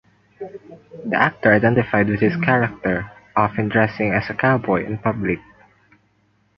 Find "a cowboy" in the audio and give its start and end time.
4.31-4.83